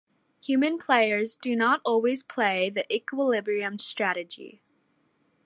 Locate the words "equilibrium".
2.91-3.77